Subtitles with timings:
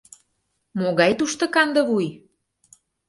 [0.79, 2.07] —Могай тушто кандывуй!